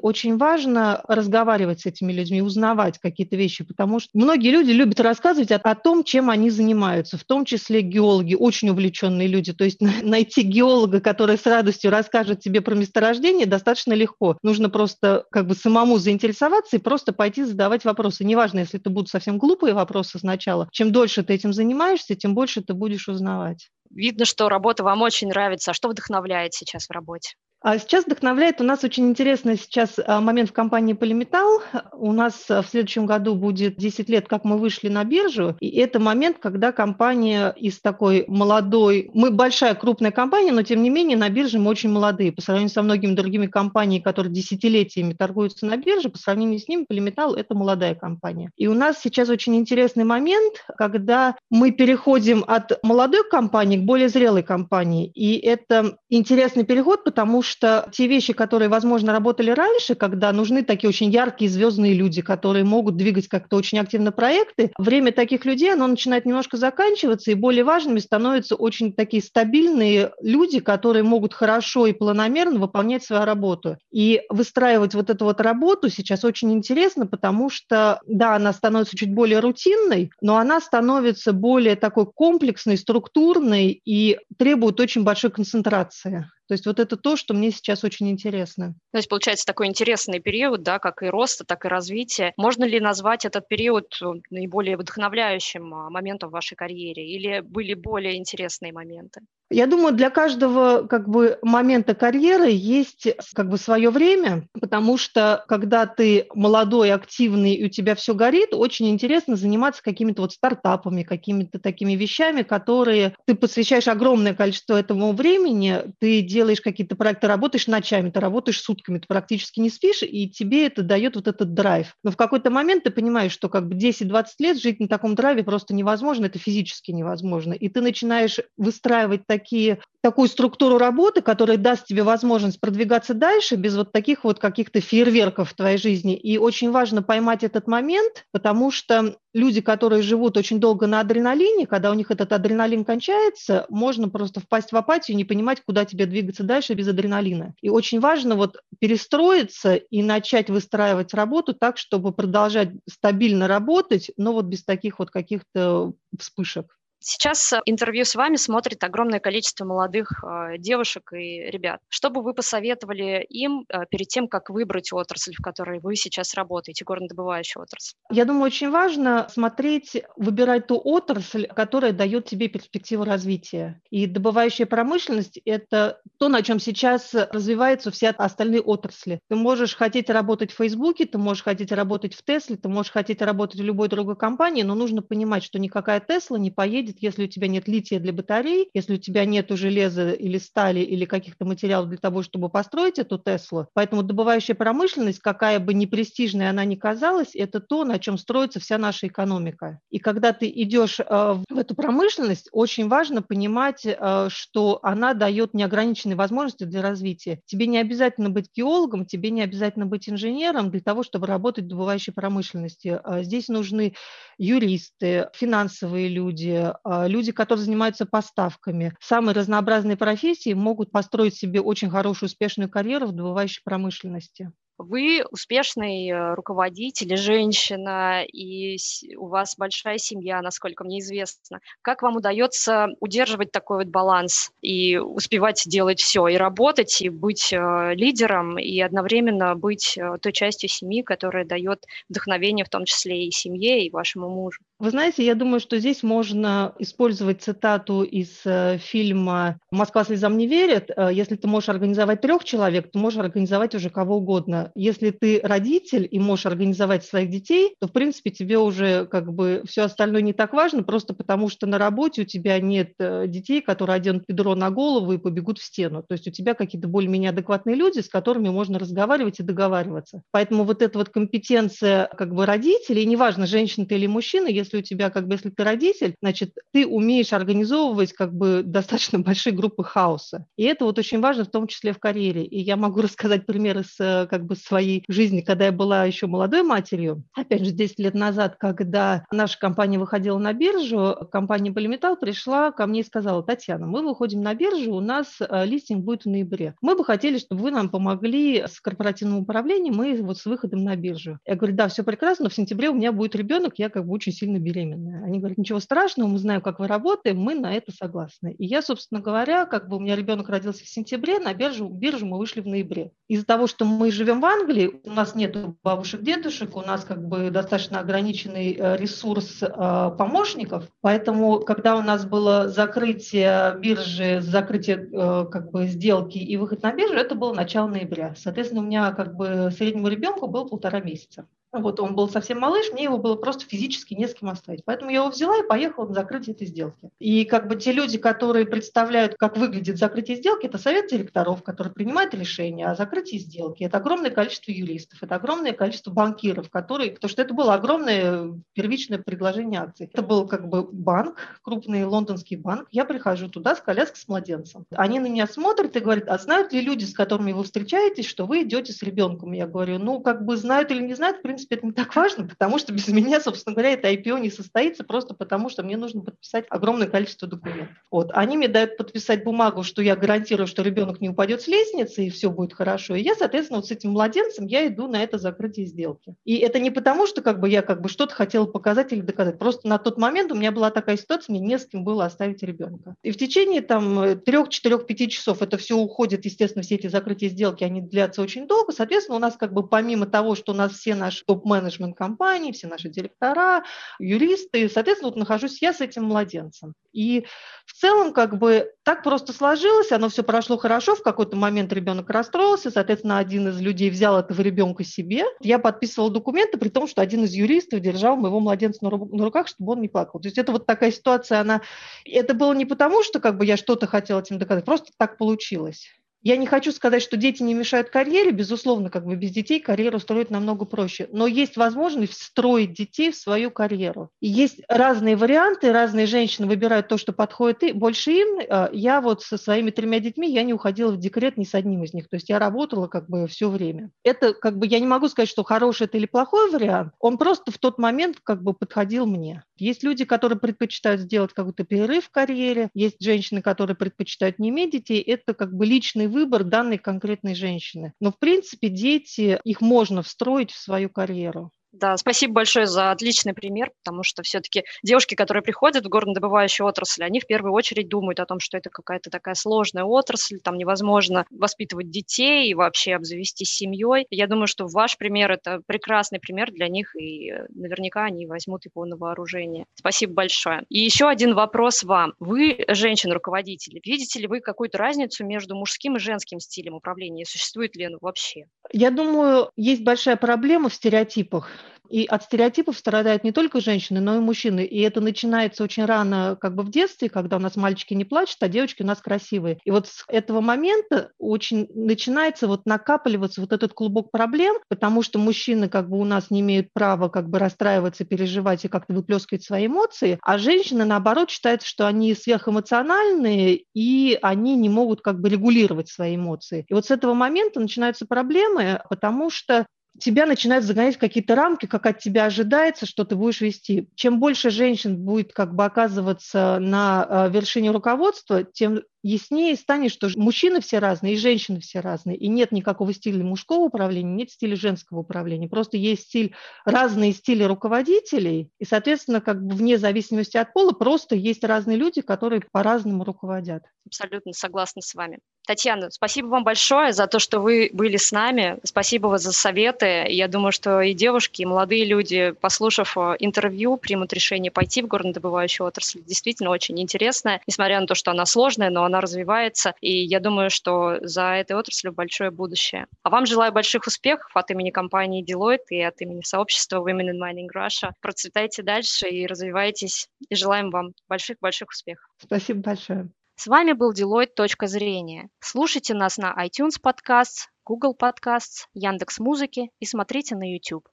очень 0.00 0.36
важно 0.36 1.02
разговаривать 1.06 1.80
с 1.80 1.86
этими 1.86 2.12
людьми, 2.12 2.42
узнавать 2.42 2.98
какие-то 2.98 3.36
вещи, 3.36 3.64
потому 3.64 4.00
что 4.00 4.10
многие 4.14 4.50
люди 4.50 4.70
любят 4.70 5.00
рассказывать 5.00 5.52
о, 5.52 5.56
о 5.56 5.74
том, 5.74 6.04
чем 6.04 6.30
они 6.30 6.50
занимаются, 6.50 7.18
в 7.18 7.24
том 7.24 7.44
числе 7.44 7.82
геологи, 7.82 8.34
очень 8.34 8.70
увлеченные 8.70 9.28
люди. 9.28 9.52
То 9.52 9.64
есть 9.64 9.80
найти 10.02 10.42
геолога, 10.42 11.00
который 11.00 11.38
с 11.38 11.46
радостью 11.46 11.90
расскажет 11.90 12.40
тебе 12.40 12.60
про 12.60 12.74
месторождение, 12.74 13.46
достаточно 13.46 13.92
легко. 13.92 14.38
Нужно 14.42 14.68
просто 14.68 15.24
как 15.30 15.46
бы 15.46 15.54
самому 15.54 15.98
заинтересоваться 15.98 16.76
и 16.76 16.80
просто 16.80 17.12
пойти 17.12 17.44
задавать 17.44 17.84
вопросы. 17.84 18.24
Неважно, 18.24 18.60
если 18.60 18.80
это 18.80 18.90
будут 18.90 19.08
совсем 19.08 19.38
глупые 19.38 19.74
вопросы 19.74 20.18
сначала. 20.18 20.68
Чем 20.72 20.92
дольше 20.92 21.22
ты 21.22 21.34
этим 21.34 21.52
занимаешься, 21.52 22.14
тем 22.14 22.34
больше 22.34 22.62
ты 22.62 22.74
будешь 22.74 23.08
узнавать. 23.08 23.70
Видно, 23.90 24.24
что 24.24 24.48
работа 24.48 24.82
вам 24.82 25.02
очень 25.02 25.28
нравится. 25.28 25.70
А 25.70 25.74
что 25.74 25.88
вдохновляет 25.88 26.54
сейчас 26.54 26.86
в 26.86 26.90
работе? 26.90 27.34
А 27.62 27.78
сейчас 27.78 28.04
вдохновляет 28.04 28.60
у 28.60 28.64
нас 28.64 28.84
очень 28.84 29.08
интересный 29.08 29.56
сейчас 29.56 29.98
а, 30.04 30.20
момент 30.20 30.50
в 30.50 30.52
компании 30.52 30.94
Polymetal. 30.94 31.62
У 31.94 32.12
нас 32.12 32.44
а, 32.50 32.62
в 32.62 32.68
следующем 32.68 33.06
году 33.06 33.34
будет 33.34 33.76
10 33.76 34.08
лет, 34.10 34.28
как 34.28 34.44
мы 34.44 34.58
вышли 34.58 34.88
на 34.88 35.04
биржу, 35.04 35.56
и 35.60 35.78
это 35.78 35.98
момент, 35.98 36.36
когда 36.38 36.70
компания 36.70 37.54
из 37.56 37.80
такой 37.80 38.24
молодой, 38.28 39.10
мы 39.14 39.30
большая 39.30 39.74
крупная 39.74 40.10
компания, 40.10 40.52
но 40.52 40.62
тем 40.62 40.82
не 40.82 40.90
менее 40.90 41.16
на 41.16 41.30
бирже 41.30 41.58
мы 41.58 41.70
очень 41.70 41.90
молодые. 41.90 42.30
По 42.30 42.42
сравнению 42.42 42.70
со 42.70 42.82
многими 42.82 43.14
другими 43.14 43.46
компаниями, 43.46 44.02
которые 44.02 44.32
десятилетиями 44.32 45.14
торгуются 45.14 45.64
на 45.66 45.76
бирже, 45.76 46.10
по 46.10 46.18
сравнению 46.18 46.60
с 46.60 46.68
ними 46.68 46.86
Polymetal– 46.88 47.34
это 47.36 47.54
молодая 47.54 47.94
компания. 47.94 48.50
И 48.56 48.66
у 48.66 48.74
нас 48.74 49.00
сейчас 49.00 49.30
очень 49.30 49.56
интересный 49.56 50.04
момент, 50.04 50.64
когда 50.76 51.36
мы 51.50 51.72
переходим 51.72 52.44
от 52.46 52.78
молодой 52.84 53.28
компании 53.28 53.78
к 53.78 53.84
более 53.84 54.10
зрелой 54.10 54.42
компании. 54.42 55.10
И 55.14 55.38
это 55.38 55.96
интересный 56.10 56.64
переход, 56.64 57.02
потому 57.02 57.42
что 57.42 57.45
что 57.46 57.88
те 57.92 58.06
вещи, 58.06 58.32
которые, 58.32 58.68
возможно, 58.68 59.12
работали 59.12 59.50
раньше, 59.50 59.94
когда 59.94 60.32
нужны 60.32 60.62
такие 60.62 60.88
очень 60.88 61.10
яркие 61.10 61.50
звездные 61.50 61.94
люди, 61.94 62.22
которые 62.22 62.64
могут 62.64 62.96
двигать 62.96 63.28
как-то 63.28 63.56
очень 63.56 63.78
активно 63.78 64.12
проекты, 64.12 64.72
время 64.78 65.12
таких 65.12 65.44
людей, 65.44 65.72
оно 65.72 65.86
начинает 65.86 66.26
немножко 66.26 66.56
заканчиваться, 66.56 67.30
и 67.30 67.34
более 67.34 67.64
важными 67.64 67.98
становятся 67.98 68.56
очень 68.56 68.92
такие 68.92 69.22
стабильные 69.22 70.12
люди, 70.20 70.60
которые 70.60 71.02
могут 71.02 71.32
хорошо 71.34 71.86
и 71.86 71.92
планомерно 71.92 72.58
выполнять 72.58 73.04
свою 73.04 73.24
работу. 73.24 73.78
И 73.90 74.22
выстраивать 74.28 74.94
вот 74.94 75.10
эту 75.10 75.24
вот 75.24 75.40
работу 75.40 75.88
сейчас 75.88 76.24
очень 76.24 76.52
интересно, 76.52 77.06
потому 77.06 77.50
что, 77.50 78.00
да, 78.06 78.36
она 78.36 78.52
становится 78.52 78.96
чуть 78.96 79.14
более 79.14 79.40
рутинной, 79.40 80.10
но 80.20 80.36
она 80.36 80.60
становится 80.60 81.32
более 81.32 81.76
такой 81.76 82.06
комплексной, 82.06 82.76
структурной 82.76 83.80
и 83.84 84.18
требует 84.38 84.80
очень 84.80 85.04
большой 85.04 85.30
концентрации. 85.30 86.28
То 86.48 86.54
есть 86.54 86.66
вот 86.66 86.78
это 86.78 86.96
то, 86.96 87.16
что 87.16 87.34
мне 87.34 87.50
сейчас 87.50 87.82
очень 87.84 88.08
интересно. 88.08 88.74
То 88.92 88.98
есть 88.98 89.08
получается 89.08 89.44
такой 89.44 89.66
интересный 89.66 90.20
период, 90.20 90.62
да, 90.62 90.78
как 90.78 91.02
и 91.02 91.06
роста, 91.06 91.44
так 91.44 91.64
и 91.64 91.68
развития. 91.68 92.32
Можно 92.36 92.64
ли 92.64 92.78
назвать 92.78 93.24
этот 93.24 93.48
период 93.48 93.86
э, 94.00 94.06
наиболее 94.30 94.76
вдохновляющим 94.76 95.74
а, 95.74 95.90
моментом 95.90 96.30
в 96.30 96.32
вашей 96.32 96.54
карьере 96.54 97.04
или 97.04 97.40
были 97.40 97.74
более 97.74 98.16
интересные 98.16 98.72
моменты? 98.72 99.20
Я 99.48 99.68
думаю, 99.68 99.94
для 99.94 100.10
каждого 100.10 100.86
как 100.88 101.08
бы 101.08 101.38
момента 101.40 101.94
карьеры 101.94 102.48
есть 102.50 103.06
как 103.32 103.48
бы 103.48 103.58
свое 103.58 103.90
время, 103.90 104.48
потому 104.60 104.96
что 104.96 105.44
когда 105.46 105.86
ты 105.86 106.26
молодой, 106.34 106.90
активный 106.90 107.54
и 107.54 107.64
у 107.64 107.68
тебя 107.68 107.94
все 107.94 108.14
горит, 108.14 108.48
очень 108.52 108.88
интересно 108.88 109.36
заниматься 109.36 109.84
какими-то 109.84 110.22
вот 110.22 110.32
стартапами, 110.32 111.04
какими-то 111.04 111.60
такими 111.60 111.92
вещами, 111.92 112.42
которые 112.42 113.14
ты 113.24 113.36
посвящаешь 113.36 113.86
огромное 113.86 114.34
количество 114.34 114.78
этому 114.78 115.12
времени, 115.12 115.82
ты 116.00 116.22
делаешь 116.22 116.60
какие-то 116.60 116.96
проекты, 116.96 117.28
работаешь 117.28 117.68
ночами, 117.68 118.10
ты 118.10 118.18
работаешь 118.18 118.60
сутками, 118.60 118.98
ты 118.98 119.06
практически 119.06 119.60
не 119.60 119.70
спишь, 119.70 120.02
и 120.02 120.28
тебе 120.28 120.66
это 120.66 120.82
дает 120.82 121.14
вот 121.14 121.28
этот 121.28 121.54
драйв. 121.54 121.94
Но 122.02 122.10
в 122.10 122.16
какой-то 122.16 122.50
момент 122.50 122.82
ты 122.82 122.90
понимаешь, 122.90 123.32
что 123.32 123.48
как 123.48 123.68
бы 123.68 123.76
10-20 123.76 124.24
лет 124.40 124.58
жить 124.58 124.80
на 124.80 124.88
таком 124.88 125.14
драйве 125.14 125.44
просто 125.44 125.72
невозможно, 125.72 126.26
это 126.26 126.40
физически 126.40 126.90
невозможно. 126.90 127.52
И 127.52 127.68
ты 127.68 127.80
начинаешь 127.80 128.40
выстраивать 128.56 129.24
такие, 129.36 129.80
такую 130.02 130.28
структуру 130.28 130.78
работы, 130.78 131.20
которая 131.20 131.56
даст 131.56 131.86
тебе 131.86 132.02
возможность 132.02 132.60
продвигаться 132.60 133.12
дальше 133.12 133.56
без 133.56 133.76
вот 133.76 133.92
таких 133.92 134.24
вот 134.24 134.38
каких-то 134.38 134.80
фейерверков 134.80 135.50
в 135.50 135.54
твоей 135.54 135.78
жизни. 135.78 136.16
И 136.16 136.38
очень 136.38 136.70
важно 136.70 137.02
поймать 137.02 137.42
этот 137.44 137.66
момент, 137.66 138.24
потому 138.32 138.70
что 138.70 139.16
люди, 139.34 139.60
которые 139.60 140.02
живут 140.02 140.36
очень 140.36 140.60
долго 140.60 140.86
на 140.86 141.00
адреналине, 141.00 141.66
когда 141.66 141.90
у 141.90 141.94
них 141.94 142.10
этот 142.10 142.32
адреналин 142.32 142.84
кончается, 142.84 143.66
можно 143.68 144.08
просто 144.08 144.40
впасть 144.40 144.72
в 144.72 144.76
апатию, 144.76 145.16
не 145.16 145.24
понимать, 145.24 145.62
куда 145.66 145.84
тебе 145.84 146.06
двигаться 146.06 146.44
дальше 146.44 146.74
без 146.74 146.88
адреналина. 146.88 147.54
И 147.60 147.68
очень 147.68 148.00
важно 148.00 148.36
вот 148.36 148.58
перестроиться 148.78 149.74
и 149.74 150.02
начать 150.02 150.48
выстраивать 150.48 151.14
работу 151.14 151.52
так, 151.52 151.78
чтобы 151.78 152.12
продолжать 152.12 152.70
стабильно 152.88 153.48
работать, 153.48 154.10
но 154.16 154.32
вот 154.32 154.46
без 154.46 154.64
таких 154.64 154.98
вот 154.98 155.10
каких-то 155.10 155.92
вспышек. 156.16 156.76
Сейчас 157.08 157.52
э, 157.52 157.60
интервью 157.66 158.04
с 158.04 158.16
вами 158.16 158.34
смотрит 158.34 158.82
огромное 158.82 159.20
количество 159.20 159.64
молодых 159.64 160.24
э, 160.24 160.58
девушек 160.58 161.12
и 161.12 161.48
ребят. 161.52 161.78
Что 161.88 162.10
бы 162.10 162.20
вы 162.20 162.34
посоветовали 162.34 163.24
им 163.28 163.64
э, 163.68 163.86
перед 163.88 164.08
тем, 164.08 164.26
как 164.26 164.50
выбрать 164.50 164.92
отрасль, 164.92 165.32
в 165.32 165.40
которой 165.40 165.78
вы 165.78 165.94
сейчас 165.94 166.34
работаете, 166.34 166.84
горнодобывающую 166.84 167.62
отрасль? 167.62 167.94
Я 168.10 168.24
думаю, 168.24 168.46
очень 168.46 168.70
важно 168.70 169.28
смотреть, 169.30 170.02
выбирать 170.16 170.66
ту 170.66 170.80
отрасль, 170.82 171.46
которая 171.46 171.92
дает 171.92 172.26
тебе 172.26 172.48
перспективу 172.48 173.04
развития. 173.04 173.80
И 173.90 174.06
добывающая 174.06 174.66
промышленность– 174.66 175.38
это 175.44 176.00
то, 176.18 176.28
на 176.28 176.42
чем 176.42 176.58
сейчас 176.58 177.14
развиваются 177.14 177.92
все 177.92 178.08
остальные 178.08 178.62
отрасли. 178.62 179.20
Ты 179.28 179.36
можешь 179.36 179.76
хотеть 179.76 180.10
работать 180.10 180.50
в 180.50 180.56
Фейсбуке, 180.56 181.06
ты 181.06 181.18
можешь 181.18 181.44
хотеть 181.44 181.70
работать 181.70 182.14
в 182.14 182.24
Тесле, 182.24 182.56
ты 182.56 182.68
можешь 182.68 182.90
хотеть 182.90 183.22
работать 183.22 183.60
в 183.60 183.64
любой 183.64 183.86
другой 183.86 184.16
компании, 184.16 184.64
но 184.64 184.74
нужно 184.74 185.02
понимать, 185.02 185.44
что 185.44 185.60
никакая 185.60 186.00
Тесла 186.00 186.36
не 186.36 186.50
поедет 186.50 186.95
будет, 186.96 187.02
если 187.02 187.24
у 187.24 187.28
тебя 187.28 187.48
нет 187.48 187.68
лития 187.68 188.00
для 188.00 188.12
батарей, 188.12 188.70
если 188.74 188.94
у 188.94 188.96
тебя 188.96 189.24
нет 189.24 189.46
железа 189.50 190.10
или 190.10 190.38
стали 190.38 190.80
или 190.80 191.04
каких-то 191.04 191.44
материалов 191.44 191.88
для 191.88 191.98
того, 191.98 192.22
чтобы 192.22 192.48
построить 192.48 192.98
эту 192.98 193.18
Теслу. 193.18 193.68
Поэтому 193.74 194.02
добывающая 194.02 194.54
промышленность, 194.54 195.20
какая 195.20 195.58
бы 195.60 195.74
ни 195.74 195.86
престижная 195.86 196.50
она 196.50 196.64
ни 196.64 196.74
казалась, 196.74 197.34
это 197.34 197.60
то, 197.60 197.84
на 197.84 197.98
чем 197.98 198.18
строится 198.18 198.60
вся 198.60 198.78
наша 198.78 199.06
экономика. 199.06 199.80
И 199.90 199.98
когда 199.98 200.32
ты 200.32 200.50
идешь 200.54 201.00
э, 201.00 201.04
в 201.04 201.58
эту 201.58 201.74
промышленность, 201.74 202.48
очень 202.52 202.88
важно 202.88 203.22
понимать, 203.22 203.86
э, 203.86 204.28
что 204.30 204.80
она 204.82 205.14
дает 205.14 205.54
неограниченные 205.54 206.16
возможности 206.16 206.64
для 206.64 206.82
развития. 206.82 207.40
Тебе 207.46 207.66
не 207.66 207.78
обязательно 207.78 208.30
быть 208.30 208.50
геологом, 208.54 209.06
тебе 209.06 209.30
не 209.30 209.42
обязательно 209.42 209.86
быть 209.86 210.08
инженером 210.08 210.70
для 210.70 210.80
того, 210.80 211.02
чтобы 211.02 211.26
работать 211.26 211.64
в 211.64 211.68
добывающей 211.68 212.12
промышленности. 212.12 213.00
Э, 213.04 213.22
здесь 213.22 213.48
нужны 213.48 213.94
юристы, 214.38 215.28
финансовые 215.34 216.08
люди, 216.08 216.72
люди, 216.84 217.32
которые 217.32 217.64
занимаются 217.64 218.06
поставками. 218.06 218.94
Самые 219.00 219.34
разнообразные 219.34 219.96
профессии 219.96 220.52
могут 220.52 220.90
построить 220.90 221.34
себе 221.36 221.60
очень 221.60 221.90
хорошую, 221.90 222.28
успешную 222.28 222.70
карьеру 222.70 223.06
в 223.06 223.12
добывающей 223.12 223.62
промышленности. 223.64 224.52
Вы 224.78 225.24
успешный 225.30 226.10
э, 226.10 226.34
руководитель, 226.34 227.16
женщина, 227.16 228.22
и 228.24 228.76
у 229.16 229.26
вас 229.26 229.54
большая 229.56 229.96
семья, 229.96 230.42
насколько 230.42 230.84
мне 230.84 231.00
известно. 231.00 231.60
Как 231.80 232.02
вам 232.02 232.16
удается 232.16 232.88
удерживать 233.00 233.52
такой 233.52 233.78
вот 233.78 233.86
баланс 233.86 234.50
и 234.60 234.98
успевать 234.98 235.62
делать 235.66 236.00
все, 236.00 236.28
и 236.28 236.36
работать, 236.36 237.00
и 237.00 237.08
быть 237.08 237.54
э, 237.54 237.94
лидером, 237.94 238.58
и 238.58 238.78
одновременно 238.80 239.54
быть 239.54 239.96
э, 239.96 240.18
той 240.20 240.32
частью 240.32 240.68
семьи, 240.68 241.00
которая 241.00 241.46
дает 241.46 241.86
вдохновение 242.10 242.66
в 242.66 242.68
том 242.70 242.84
числе 242.84 243.26
и 243.26 243.30
семье, 243.30 243.86
и 243.86 243.90
вашему 243.90 244.28
мужу? 244.28 244.60
Вы 244.78 244.90
знаете, 244.90 245.24
я 245.24 245.34
думаю, 245.34 245.60
что 245.60 245.78
здесь 245.78 246.02
можно 246.02 246.74
использовать 246.78 247.40
цитату 247.40 248.02
из 248.02 248.42
фильма 248.82 249.58
«Москва 249.70 250.04
слезам 250.04 250.36
не 250.36 250.46
верит». 250.46 250.90
Если 251.12 251.36
ты 251.36 251.48
можешь 251.48 251.70
организовать 251.70 252.20
трех 252.20 252.44
человек, 252.44 252.90
ты 252.90 252.98
можешь 252.98 253.18
организовать 253.18 253.74
уже 253.74 253.88
кого 253.88 254.16
угодно 254.16 254.65
если 254.74 255.10
ты 255.10 255.40
родитель 255.42 256.06
и 256.10 256.18
можешь 256.18 256.46
организовать 256.46 257.04
своих 257.04 257.30
детей, 257.30 257.74
то, 257.80 257.88
в 257.88 257.92
принципе, 257.92 258.30
тебе 258.30 258.58
уже 258.58 259.06
как 259.06 259.32
бы 259.32 259.62
все 259.66 259.82
остальное 259.82 260.22
не 260.22 260.32
так 260.32 260.52
важно, 260.52 260.82
просто 260.82 261.14
потому 261.14 261.48
что 261.48 261.66
на 261.66 261.78
работе 261.78 262.22
у 262.22 262.24
тебя 262.24 262.60
нет 262.60 262.92
э, 262.98 263.26
детей, 263.26 263.60
которые 263.60 263.96
оденут 263.96 264.24
ведро 264.28 264.54
на 264.54 264.70
голову 264.70 265.12
и 265.12 265.18
побегут 265.18 265.58
в 265.58 265.64
стену. 265.64 266.02
То 266.02 266.12
есть 266.12 266.26
у 266.28 266.30
тебя 266.30 266.54
какие-то 266.54 266.88
более-менее 266.88 267.30
адекватные 267.30 267.76
люди, 267.76 268.00
с 268.00 268.08
которыми 268.08 268.48
можно 268.48 268.78
разговаривать 268.78 269.40
и 269.40 269.42
договариваться. 269.42 270.22
Поэтому 270.30 270.64
вот 270.64 270.82
эта 270.82 270.98
вот 270.98 271.10
компетенция 271.10 272.08
как 272.16 272.34
бы 272.34 272.46
родителей, 272.46 273.06
неважно, 273.06 273.46
женщина 273.46 273.86
ты 273.86 273.96
или 273.96 274.06
мужчина, 274.06 274.48
если 274.48 274.78
у 274.78 274.82
тебя 274.82 275.10
как 275.10 275.26
бы, 275.26 275.34
если 275.34 275.50
ты 275.50 275.64
родитель, 275.64 276.14
значит, 276.20 276.52
ты 276.72 276.86
умеешь 276.86 277.32
организовывать 277.32 278.12
как 278.12 278.34
бы 278.34 278.62
достаточно 278.64 279.18
большие 279.20 279.54
группы 279.54 279.84
хаоса. 279.84 280.46
И 280.56 280.64
это 280.64 280.84
вот 280.84 280.98
очень 280.98 281.20
важно, 281.20 281.44
в 281.44 281.50
том 281.50 281.66
числе 281.66 281.92
в 281.92 281.98
карьере. 281.98 282.44
И 282.44 282.60
я 282.60 282.76
могу 282.76 283.00
рассказать 283.02 283.46
примеры 283.46 283.84
с 283.84 284.00
э, 284.00 284.26
как 284.26 284.44
бы 284.46 284.55
своей 284.56 285.04
жизни, 285.08 285.40
когда 285.40 285.66
я 285.66 285.72
была 285.72 286.04
еще 286.04 286.26
молодой 286.26 286.62
матерью. 286.62 287.24
Опять 287.34 287.64
же, 287.64 287.72
10 287.72 287.98
лет 287.98 288.14
назад, 288.14 288.56
когда 288.58 289.24
наша 289.30 289.58
компания 289.58 289.98
выходила 289.98 290.38
на 290.38 290.52
биржу, 290.52 291.28
компания 291.30 291.72
Полиметалл 291.72 292.16
пришла 292.16 292.72
ко 292.72 292.86
мне 292.86 293.00
и 293.00 293.04
сказала, 293.04 293.42
Татьяна, 293.42 293.86
мы 293.86 294.02
выходим 294.02 294.40
на 294.42 294.54
биржу, 294.54 294.94
у 294.94 295.00
нас 295.00 295.36
э, 295.40 295.64
листинг 295.66 296.04
будет 296.04 296.22
в 296.22 296.28
ноябре. 296.28 296.74
Мы 296.80 296.96
бы 296.96 297.04
хотели, 297.04 297.38
чтобы 297.38 297.62
вы 297.62 297.70
нам 297.70 297.88
помогли 297.88 298.64
с 298.66 298.80
корпоративным 298.80 299.38
управлением 299.38 300.02
и 300.02 300.20
вот 300.20 300.38
с 300.38 300.46
выходом 300.46 300.84
на 300.84 300.96
биржу. 300.96 301.38
Я 301.46 301.56
говорю, 301.56 301.74
да, 301.74 301.88
все 301.88 302.02
прекрасно, 302.02 302.44
но 302.44 302.50
в 302.50 302.54
сентябре 302.54 302.90
у 302.90 302.94
меня 302.94 303.12
будет 303.12 303.34
ребенок, 303.34 303.74
я 303.78 303.90
как 303.90 304.06
бы 304.06 304.12
очень 304.12 304.32
сильно 304.32 304.58
беременная. 304.58 305.24
Они 305.24 305.38
говорят, 305.38 305.58
ничего 305.58 305.80
страшного, 305.80 306.28
мы 306.28 306.38
знаем, 306.38 306.60
как 306.60 306.78
вы 306.78 306.86
работаете, 306.86 307.38
мы 307.38 307.54
на 307.54 307.74
это 307.74 307.92
согласны. 307.92 308.54
И 308.58 308.66
я, 308.66 308.82
собственно 308.82 309.20
говоря, 309.20 309.66
как 309.66 309.88
бы 309.88 309.96
у 309.96 310.00
меня 310.00 310.16
ребенок 310.16 310.48
родился 310.48 310.84
в 310.84 310.88
сентябре, 310.88 311.38
на 311.38 311.54
биржу, 311.54 311.88
биржу 311.88 312.26
мы 312.26 312.38
вышли 312.38 312.60
в 312.60 312.66
ноябре. 312.66 313.12
Из-за 313.28 313.44
того, 313.44 313.66
что 313.66 313.84
мы 313.84 314.10
живем 314.10 314.40
в 314.40 314.45
Англии, 314.46 315.00
у 315.04 315.10
нас 315.10 315.34
нет 315.34 315.56
бабушек, 315.82 316.22
дедушек, 316.22 316.76
у 316.76 316.80
нас 316.80 317.04
как 317.04 317.26
бы 317.26 317.50
достаточно 317.50 318.00
ограниченный 318.00 318.72
э, 318.72 318.96
ресурс 318.96 319.62
э, 319.62 319.68
помощников, 320.16 320.84
поэтому, 321.00 321.60
когда 321.60 321.96
у 321.96 322.02
нас 322.02 322.24
было 322.24 322.68
закрытие 322.68 323.76
биржи, 323.78 324.40
закрытие 324.40 325.08
э, 325.12 325.46
как 325.50 325.70
бы 325.70 325.86
сделки 325.86 326.38
и 326.38 326.56
выход 326.56 326.82
на 326.82 326.92
биржу, 326.92 327.14
это 327.14 327.34
было 327.34 327.52
начало 327.52 327.88
ноября. 327.88 328.34
Соответственно, 328.36 328.82
у 328.82 328.86
меня 328.86 329.12
как 329.12 329.34
бы 329.34 329.70
среднему 329.76 330.08
ребенку 330.08 330.46
было 330.46 330.64
полтора 330.64 331.00
месяца. 331.00 331.46
Вот 331.82 332.00
он 332.00 332.14
был 332.14 332.28
совсем 332.28 332.60
малыш, 332.60 332.90
мне 332.92 333.04
его 333.04 333.18
было 333.18 333.36
просто 333.36 333.64
физически 333.64 334.14
не 334.14 334.26
с 334.26 334.34
кем 334.34 334.48
оставить. 334.48 334.84
Поэтому 334.84 335.10
я 335.10 335.18
его 335.18 335.28
взяла 335.28 335.58
и 335.58 335.66
поехала 335.66 336.06
на 336.06 336.14
закрытие 336.14 336.54
этой 336.54 336.66
сделки. 336.66 337.10
И 337.18 337.44
как 337.44 337.68
бы 337.68 337.76
те 337.76 337.92
люди, 337.92 338.18
которые 338.18 338.66
представляют, 338.66 339.36
как 339.36 339.56
выглядит 339.56 339.98
закрытие 339.98 340.36
сделки, 340.36 340.66
это 340.66 340.78
совет 340.78 341.08
директоров, 341.08 341.62
который 341.62 341.92
принимает 341.92 342.34
решение 342.34 342.86
о 342.86 342.94
закрытии 342.94 343.36
сделки. 343.38 343.84
Это 343.84 343.98
огромное 343.98 344.30
количество 344.30 344.70
юристов, 344.70 345.22
это 345.22 345.34
огромное 345.34 345.72
количество 345.72 346.10
банкиров, 346.10 346.70
которые, 346.70 347.12
потому 347.12 347.30
что 347.30 347.42
это 347.42 347.54
было 347.54 347.74
огромное 347.74 348.54
первичное 348.72 349.18
предложение 349.18 349.80
акций. 349.80 350.08
Это 350.12 350.22
был 350.22 350.46
как 350.46 350.68
бы 350.68 350.82
банк, 350.82 351.36
крупный 351.62 352.04
лондонский 352.04 352.56
банк. 352.56 352.88
Я 352.90 353.04
прихожу 353.04 353.48
туда 353.48 353.74
с 353.74 353.80
коляской 353.80 354.20
с 354.20 354.28
младенцем. 354.28 354.84
Они 354.90 355.18
на 355.18 355.26
меня 355.26 355.46
смотрят 355.46 355.96
и 355.96 356.00
говорят, 356.00 356.28
а 356.28 356.38
знают 356.38 356.72
ли 356.72 356.80
люди, 356.80 357.04
с 357.04 357.12
которыми 357.12 357.52
вы 357.52 357.64
встречаетесь, 357.64 358.26
что 358.26 358.46
вы 358.46 358.62
идете 358.62 358.92
с 358.92 359.02
ребенком? 359.02 359.52
Я 359.52 359.66
говорю, 359.66 359.98
ну 359.98 360.20
как 360.20 360.44
бы 360.44 360.56
знают 360.56 360.90
или 360.90 361.02
не 361.02 361.14
знают, 361.14 361.38
в 361.38 361.42
принципе, 361.42 361.65
принципе, 361.66 361.76
это 361.76 361.86
не 361.86 361.92
так 361.92 362.14
важно, 362.14 362.46
потому 362.46 362.78
что 362.78 362.92
без 362.92 363.08
меня, 363.08 363.40
собственно 363.40 363.74
говоря, 363.74 363.92
это 363.92 364.12
IPO 364.12 364.40
не 364.40 364.50
состоится, 364.50 365.04
просто 365.04 365.34
потому 365.34 365.68
что 365.68 365.82
мне 365.82 365.96
нужно 365.96 366.22
подписать 366.22 366.66
огромное 366.70 367.08
количество 367.08 367.48
документов. 367.48 367.96
Вот. 368.10 368.30
Они 368.32 368.56
мне 368.56 368.68
дают 368.68 368.96
подписать 368.96 369.44
бумагу, 369.44 369.82
что 369.82 370.02
я 370.02 370.16
гарантирую, 370.16 370.66
что 370.66 370.82
ребенок 370.82 371.20
не 371.20 371.28
упадет 371.28 371.62
с 371.62 371.66
лестницы, 371.66 372.24
и 372.24 372.30
все 372.30 372.50
будет 372.50 372.72
хорошо. 372.72 373.14
И 373.14 373.22
я, 373.22 373.34
соответственно, 373.34 373.78
вот 373.80 373.86
с 373.86 373.90
этим 373.90 374.10
младенцем 374.10 374.66
я 374.66 374.86
иду 374.86 375.08
на 375.08 375.22
это 375.22 375.38
закрытие 375.38 375.86
сделки. 375.86 376.34
И 376.44 376.56
это 376.56 376.78
не 376.78 376.90
потому, 376.90 377.26
что 377.26 377.42
как 377.42 377.60
бы 377.60 377.68
я 377.68 377.82
как 377.82 378.00
бы 378.00 378.08
что-то 378.08 378.34
хотела 378.34 378.66
показать 378.66 379.12
или 379.12 379.20
доказать. 379.20 379.58
Просто 379.58 379.88
на 379.88 379.98
тот 379.98 380.18
момент 380.18 380.52
у 380.52 380.54
меня 380.54 380.72
была 380.72 380.90
такая 380.90 381.16
ситуация, 381.16 381.52
мне 381.52 381.60
не 381.60 381.78
с 381.78 381.86
кем 381.86 382.04
было 382.04 382.24
оставить 382.24 382.62
ребенка. 382.62 383.14
И 383.22 383.30
в 383.30 383.36
течение 383.36 383.82
там 383.82 384.40
трех, 384.40 384.68
четырех, 384.68 385.06
пяти 385.06 385.28
часов 385.28 385.62
это 385.62 385.76
все 385.76 385.96
уходит, 385.96 386.44
естественно, 386.44 386.82
все 386.82 386.96
эти 386.96 387.06
закрытия 387.08 387.48
сделки, 387.48 387.84
они 387.84 388.00
длятся 388.00 388.42
очень 388.42 388.66
долго. 388.66 388.92
Соответственно, 388.92 389.36
у 389.36 389.40
нас 389.40 389.56
как 389.56 389.72
бы 389.72 389.86
помимо 389.86 390.26
того, 390.26 390.54
что 390.54 390.72
у 390.72 390.74
нас 390.74 390.92
все 390.92 391.14
наши 391.14 391.44
топ-менеджмент 391.56 392.16
компании, 392.16 392.72
все 392.72 392.86
наши 392.86 393.08
директора, 393.08 393.84
юристы. 394.18 394.88
Соответственно, 394.88 395.30
вот 395.30 395.38
нахожусь 395.38 395.80
я 395.82 395.92
с 395.92 396.00
этим 396.00 396.24
младенцем. 396.24 396.94
И 397.12 397.46
в 397.86 397.94
целом 397.94 398.32
как 398.32 398.58
бы 398.58 398.92
так 399.02 399.22
просто 399.22 399.52
сложилось, 399.52 400.12
оно 400.12 400.28
все 400.28 400.42
прошло 400.42 400.76
хорошо, 400.76 401.14
в 401.14 401.22
какой-то 401.22 401.56
момент 401.56 401.92
ребенок 401.92 402.28
расстроился, 402.28 402.90
соответственно, 402.90 403.38
один 403.38 403.68
из 403.68 403.80
людей 403.80 404.10
взял 404.10 404.38
этого 404.38 404.60
ребенка 404.60 405.02
себе. 405.02 405.44
Я 405.60 405.78
подписывала 405.78 406.30
документы, 406.30 406.76
при 406.76 406.90
том, 406.90 407.06
что 407.06 407.22
один 407.22 407.44
из 407.44 407.52
юристов 407.52 408.00
держал 408.00 408.36
моего 408.36 408.60
младенца 408.60 409.02
на 409.02 409.10
руках, 409.10 409.68
чтобы 409.68 409.92
он 409.92 410.02
не 410.02 410.08
плакал. 410.08 410.40
То 410.40 410.48
есть 410.48 410.58
это 410.58 410.72
вот 410.72 410.86
такая 410.86 411.10
ситуация, 411.10 411.60
она... 411.60 411.80
Это 412.26 412.52
было 412.52 412.74
не 412.74 412.84
потому, 412.84 413.22
что 413.22 413.40
как 413.40 413.56
бы 413.56 413.64
я 413.64 413.76
что-то 413.76 414.06
хотела 414.06 414.40
этим 414.40 414.58
доказать, 414.58 414.84
просто 414.84 415.10
так 415.16 415.38
получилось. 415.38 416.08
Я 416.42 416.56
не 416.56 416.66
хочу 416.66 416.92
сказать, 416.92 417.22
что 417.22 417.36
дети 417.36 417.62
не 417.62 417.74
мешают 417.74 418.10
карьере. 418.10 418.52
Безусловно, 418.52 419.10
как 419.10 419.26
бы 419.26 419.36
без 419.36 419.50
детей 419.50 419.80
карьеру 419.80 420.18
строить 420.20 420.50
намного 420.50 420.84
проще. 420.84 421.28
Но 421.32 421.46
есть 421.46 421.76
возможность 421.76 422.34
встроить 422.34 422.92
детей 422.92 423.32
в 423.32 423.36
свою 423.36 423.70
карьеру. 423.70 424.30
И 424.40 424.48
есть 424.48 424.80
разные 424.88 425.36
варианты, 425.36 425.92
разные 425.92 426.26
женщины 426.26 426.66
выбирают 426.66 427.08
то, 427.08 427.18
что 427.18 427.32
подходит 427.32 427.82
и 427.82 427.92
больше 427.92 428.30
им. 428.30 428.60
А, 428.68 428.88
я 428.92 429.20
вот 429.20 429.42
со 429.42 429.56
своими 429.56 429.90
тремя 429.90 430.20
детьми, 430.20 430.48
я 430.50 430.62
не 430.62 430.72
уходила 430.72 431.10
в 431.10 431.18
декрет 431.18 431.56
ни 431.56 431.64
с 431.64 431.74
одним 431.74 432.04
из 432.04 432.14
них. 432.14 432.28
То 432.28 432.36
есть 432.36 432.48
я 432.48 432.58
работала 432.58 433.08
как 433.08 433.28
бы 433.28 433.48
все 433.48 433.68
время. 433.68 434.10
Это 434.22 434.54
как 434.54 434.78
бы, 434.78 434.86
я 434.86 435.00
не 435.00 435.06
могу 435.06 435.28
сказать, 435.28 435.48
что 435.48 435.64
хороший 435.64 436.04
это 436.04 436.16
или 436.16 436.26
плохой 436.26 436.70
вариант. 436.70 437.12
Он 437.18 437.38
просто 437.38 437.72
в 437.72 437.78
тот 437.78 437.98
момент 437.98 438.38
как 438.42 438.62
бы 438.62 438.72
подходил 438.72 439.26
мне. 439.26 439.64
Есть 439.78 440.02
люди, 440.02 440.24
которые 440.24 440.58
предпочитают 440.58 441.20
сделать 441.20 441.52
какой-то 441.52 441.84
перерыв 441.84 442.26
в 442.26 442.30
карьере. 442.30 442.88
Есть 442.94 443.20
женщины, 443.20 443.62
которые 443.62 443.96
предпочитают 443.96 444.58
не 444.58 444.68
иметь 444.68 444.92
детей. 444.92 445.20
Это 445.20 445.54
как 445.54 445.74
бы 445.74 445.84
личный 445.86 446.25
выбор 446.26 446.64
данной 446.64 446.98
конкретной 446.98 447.54
женщины. 447.54 448.12
Но, 448.20 448.32
в 448.32 448.38
принципе, 448.38 448.88
дети, 448.88 449.60
их 449.64 449.80
можно 449.80 450.22
встроить 450.22 450.70
в 450.72 450.78
свою 450.78 451.10
карьеру. 451.10 451.70
Да, 451.98 452.16
спасибо 452.18 452.52
большое 452.52 452.86
за 452.86 453.10
отличный 453.10 453.54
пример, 453.54 453.90
потому 454.04 454.22
что 454.22 454.42
все-таки 454.42 454.84
девушки, 455.02 455.34
которые 455.34 455.62
приходят 455.62 456.04
в 456.04 456.08
горнодобывающую 456.08 456.86
отрасль, 456.86 457.24
они 457.24 457.40
в 457.40 457.46
первую 457.46 457.72
очередь 457.72 458.08
думают 458.08 458.38
о 458.38 458.44
том, 458.44 458.60
что 458.60 458.76
это 458.76 458.90
какая-то 458.90 459.30
такая 459.30 459.54
сложная 459.54 460.04
отрасль, 460.04 460.58
там 460.62 460.76
невозможно 460.76 461.46
воспитывать 461.50 462.10
детей 462.10 462.68
и 462.68 462.74
вообще 462.74 463.14
обзавестись 463.14 463.70
семьей. 463.70 464.26
Я 464.28 464.46
думаю, 464.46 464.66
что 464.66 464.86
ваш 464.86 465.16
пример– 465.16 465.50
это 465.52 465.80
прекрасный 465.86 466.38
пример 466.38 466.70
для 466.70 466.88
них, 466.88 467.16
и 467.16 467.50
э, 467.50 467.66
наверняка 467.74 468.24
они 468.24 468.46
возьмут 468.46 468.84
его 468.84 469.06
на 469.06 469.16
вооружение. 469.16 469.86
Спасибо 469.94 470.34
большое. 470.34 470.84
И 470.90 470.98
еще 470.98 471.28
один 471.28 471.54
вопрос 471.54 472.02
вам. 472.02 472.34
Вы 472.38 472.84
женщина-руководитель. 472.88 474.00
Видите 474.04 474.38
ли 474.38 474.46
вы 474.46 474.60
какую-то 474.60 474.98
разницу 474.98 475.46
между 475.46 475.74
мужским 475.74 476.16
и 476.16 476.18
женским 476.18 476.60
стилем 476.60 476.94
управления? 476.94 477.46
Существует 477.46 477.96
ли 477.96 478.04
оно 478.04 478.18
вообще? 478.20 478.66
Я 478.92 479.10
думаю, 479.10 479.70
есть 479.76 480.04
большая 480.04 480.36
проблема 480.36 480.90
в 480.90 480.94
стереотипах. 480.94 481.70
И 482.10 482.24
от 482.26 482.44
стереотипов 482.44 482.96
страдают 482.96 483.44
не 483.44 483.52
только 483.52 483.80
женщины, 483.80 484.20
но 484.20 484.36
и 484.36 484.40
мужчины. 484.40 484.84
И 484.84 485.00
это 485.00 485.20
начинается 485.20 485.84
очень 485.84 486.04
рано, 486.04 486.56
как 486.60 486.74
бы 486.74 486.82
в 486.82 486.90
детстве, 486.90 487.28
когда 487.28 487.56
у 487.56 487.60
нас 487.60 487.76
мальчики 487.76 488.14
не 488.14 488.24
плачут, 488.24 488.58
а 488.60 488.68
девочки 488.68 489.02
у 489.02 489.06
нас 489.06 489.20
красивые. 489.20 489.78
И 489.84 489.90
вот 489.90 490.08
с 490.08 490.24
этого 490.28 490.60
момента 490.60 491.32
очень 491.38 491.88
начинается 491.94 492.66
вот 492.68 492.86
накапливаться 492.86 493.60
вот 493.60 493.72
этот 493.72 493.92
клубок 493.92 494.30
проблем, 494.30 494.76
потому 494.88 495.22
что 495.22 495.38
мужчины 495.38 495.88
как 495.88 496.08
бы 496.08 496.18
у 496.18 496.24
нас 496.24 496.50
не 496.50 496.60
имеют 496.60 496.92
права 496.92 497.28
как 497.28 497.48
бы 497.48 497.58
расстраиваться, 497.58 498.24
переживать 498.24 498.84
и 498.84 498.88
как-то 498.88 499.12
выплескивать 499.14 499.64
свои 499.64 499.86
эмоции, 499.86 500.38
а 500.42 500.58
женщины, 500.58 501.04
наоборот, 501.04 501.50
считаются, 501.50 501.88
что 501.88 502.06
они 502.06 502.34
сверхэмоциональные, 502.34 503.84
и 503.94 504.38
они 504.42 504.76
не 504.76 504.88
могут 504.88 505.20
как 505.20 505.40
бы 505.40 505.48
регулировать 505.48 506.08
свои 506.08 506.36
эмоции. 506.36 506.84
И 506.88 506.94
вот 506.94 507.06
с 507.06 507.10
этого 507.10 507.34
момента 507.34 507.80
начинаются 507.80 508.26
проблемы, 508.26 509.02
потому 509.08 509.50
что 509.50 509.86
тебя 510.18 510.46
начинают 510.46 510.84
загонять 510.84 511.16
в 511.16 511.20
какие-то 511.20 511.54
рамки, 511.54 511.86
как 511.86 512.06
от 512.06 512.18
тебя 512.18 512.46
ожидается, 512.46 513.06
что 513.06 513.24
ты 513.24 513.36
будешь 513.36 513.60
вести. 513.60 514.08
Чем 514.14 514.40
больше 514.40 514.70
женщин 514.70 515.16
будет 515.16 515.52
как 515.52 515.74
бы 515.74 515.84
оказываться 515.84 516.78
на 516.80 517.26
э, 517.28 517.50
вершине 517.50 517.90
руководства, 517.90 518.64
тем 518.64 519.02
яснее 519.26 519.74
станет, 519.76 520.12
что 520.12 520.28
мужчины 520.36 520.80
все 520.80 520.98
разные 520.98 521.34
и 521.34 521.38
женщины 521.38 521.80
все 521.80 522.00
разные. 522.00 522.36
И 522.36 522.48
нет 522.48 522.72
никакого 522.72 523.12
стиля 523.12 523.42
мужского 523.44 523.84
управления, 523.84 524.34
нет 524.34 524.50
стиля 524.50 524.76
женского 524.76 525.20
управления. 525.20 525.68
Просто 525.68 525.96
есть 525.96 526.24
стиль, 526.24 526.54
разные 526.84 527.32
стили 527.32 527.64
руководителей, 527.64 528.70
и, 528.78 528.84
соответственно, 528.84 529.40
как 529.40 529.62
бы 529.62 529.74
вне 529.74 529.98
зависимости 529.98 530.56
от 530.56 530.72
пола, 530.72 530.92
просто 530.92 531.34
есть 531.34 531.64
разные 531.64 531.96
люди, 531.96 532.20
которые 532.20 532.62
по-разному 532.70 533.24
руководят. 533.24 533.82
Абсолютно 534.06 534.52
согласна 534.52 535.02
с 535.02 535.14
вами. 535.14 535.40
Татьяна, 535.66 536.10
спасибо 536.12 536.46
вам 536.46 536.62
большое 536.62 537.12
за 537.12 537.26
то, 537.26 537.40
что 537.40 537.58
вы 537.58 537.90
были 537.92 538.16
с 538.16 538.30
нами. 538.30 538.78
Спасибо 538.84 539.26
вам 539.26 539.38
за 539.38 539.52
советы. 539.52 540.24
Я 540.28 540.46
думаю, 540.46 540.70
что 540.70 541.00
и 541.00 541.12
девушки, 541.12 541.62
и 541.62 541.64
молодые 541.64 542.04
люди, 542.04 542.52
послушав 542.60 543.18
э, 543.18 543.34
интервью, 543.40 543.96
примут 543.96 544.32
решение 544.32 544.70
пойти 544.70 545.02
в 545.02 545.08
горнодобывающую 545.08 545.84
отрасль. 545.84 546.20
Действительно 546.24 546.70
очень 546.70 547.00
интересная, 547.00 547.60
несмотря 547.66 548.00
на 548.00 548.06
то, 548.06 548.14
что 548.14 548.30
она 548.30 548.46
сложная, 548.46 548.90
но 548.90 549.04
она 549.04 549.15
она 549.16 549.20
развивается, 549.22 549.94
и 550.00 550.24
я 550.24 550.40
думаю, 550.40 550.70
что 550.70 551.18
за 551.22 551.54
этой 551.54 551.76
отраслью 551.76 552.12
большое 552.12 552.50
будущее. 552.50 553.06
А 553.22 553.30
вам 553.30 553.46
желаю 553.46 553.72
больших 553.72 554.06
успехов 554.06 554.50
от 554.54 554.70
имени 554.70 554.90
компании 554.90 555.44
Deloitte 555.44 555.88
и 555.90 556.02
от 556.02 556.20
имени 556.20 556.42
сообщества 556.42 556.98
Women 556.98 557.30
in 557.30 557.40
Mining 557.40 557.68
Russia. 557.74 558.10
Процветайте 558.20 558.82
дальше 558.82 559.28
и 559.28 559.46
развивайтесь, 559.46 560.28
и 560.48 560.54
желаем 560.54 560.90
вам 560.90 561.12
больших-больших 561.28 561.88
успехов. 561.88 562.28
Спасибо 562.38 562.80
большое. 562.80 563.30
С 563.56 563.66
вами 563.66 563.92
был 563.92 564.12
Deloitte 564.12 564.52
«Точка 564.54 564.86
зрения». 564.86 565.48
Слушайте 565.60 566.12
нас 566.12 566.36
на 566.36 566.54
iTunes 566.62 567.00
Podcasts, 567.02 567.68
Google 567.86 568.14
Podcasts, 568.14 568.84
Яндекс 568.92 569.38
Музыки 569.38 569.88
и 569.98 570.04
смотрите 570.04 570.56
на 570.56 570.70
YouTube. 570.70 571.08